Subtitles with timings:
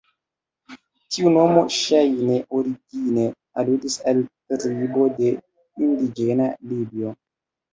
[1.15, 3.27] Tiu nomo ŝajne origine
[3.65, 4.25] aludis al
[4.65, 7.15] tribo de indiĝena Libio.